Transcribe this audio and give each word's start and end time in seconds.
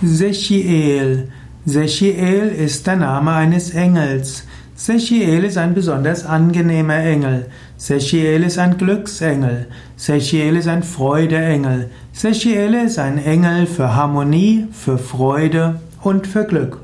Sechiel. 0.00 1.28
Sechiel 1.64 2.54
ist 2.56 2.86
der 2.86 2.94
Name 2.94 3.32
eines 3.32 3.70
Engels. 3.70 4.44
Sechiel 4.76 5.42
ist 5.42 5.58
ein 5.58 5.74
besonders 5.74 6.24
angenehmer 6.24 6.98
Engel. 6.98 7.46
Sechiel 7.76 8.44
ist 8.44 8.58
ein 8.58 8.78
Glücksengel. 8.78 9.66
Sechiel 9.96 10.54
ist 10.54 10.68
ein 10.68 10.84
Freudeengel. 10.84 11.90
Sechiel 12.12 12.74
ist 12.74 13.00
ein 13.00 13.18
Engel 13.18 13.66
für 13.66 13.96
Harmonie, 13.96 14.68
für 14.70 14.98
Freude 14.98 15.80
und 16.04 16.28
für 16.28 16.44
Glück. 16.44 16.78